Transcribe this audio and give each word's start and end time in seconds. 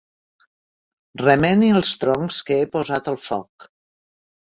Remeni 1.23 1.71
els 1.81 1.93
troncs 2.07 2.43
que 2.51 2.61
he 2.63 2.67
posat 2.79 3.15
al 3.15 3.23
foc. 3.31 3.73